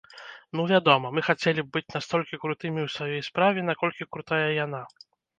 Ну, 0.59 0.63
вядома, 0.69 1.09
мы 1.17 1.21
хацелі 1.27 1.63
б 1.65 1.69
быць 1.75 1.93
настолькі 1.95 2.39
крутымі 2.45 2.79
ў 2.85 2.89
сваёй 2.93 3.21
справе, 3.27 3.65
наколькі 3.69 4.07
крутая 4.17 4.49
яна. 4.65 4.81